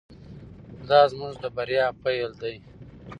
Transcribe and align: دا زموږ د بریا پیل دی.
دا 0.89 0.99
زموږ 1.11 1.33
د 1.41 1.43
بریا 1.55 1.85
پیل 2.03 2.31
دی. 2.41 2.55